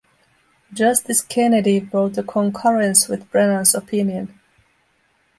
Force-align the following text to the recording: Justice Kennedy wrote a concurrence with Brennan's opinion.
Justice 0.73 1.21
Kennedy 1.21 1.79
wrote 1.81 2.17
a 2.17 2.23
concurrence 2.23 3.07
with 3.07 3.29
Brennan's 3.29 3.75
opinion. 3.75 4.39